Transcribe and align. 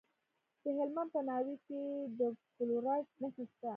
د 0.63 0.65
هلمند 0.77 1.09
په 1.15 1.19
ناوې 1.29 1.55
کې 1.67 1.79
د 2.19 2.21
فلورایټ 2.55 3.07
نښې 3.21 3.43
شته. 3.51 3.69